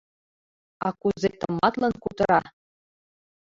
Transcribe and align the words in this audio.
А 0.87 0.89
кузе 0.99 1.29
тыматлын 1.39 1.93
кутыра. 2.03 2.41